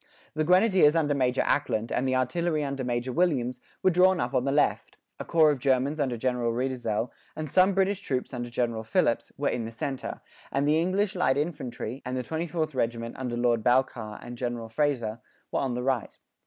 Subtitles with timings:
[0.33, 4.45] The grenadiers under Major Ackland, and the artillery under Major Williams, were drawn up on
[4.45, 8.83] the left; a corps of Germans under General Reidesel, and some British troops under General
[8.83, 13.37] Phillips, were in the centre; and the English light infantry, and the 24th regiment under
[13.37, 15.19] Lord Balcarres and General Fraser,
[15.51, 16.17] were on the right.